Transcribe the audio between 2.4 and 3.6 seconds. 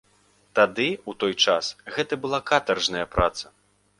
катаржная праца.